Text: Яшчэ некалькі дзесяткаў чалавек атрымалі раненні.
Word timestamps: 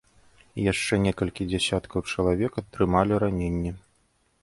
Яшчэ 0.71 0.93
некалькі 1.05 1.47
дзесяткаў 1.53 1.99
чалавек 2.15 2.51
атрымалі 2.65 3.23
раненні. 3.29 3.71